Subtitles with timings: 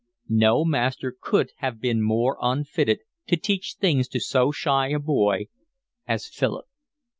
[0.29, 5.45] No master could have been more unfitted to teach things to so shy a boy
[6.07, 6.65] as Philip.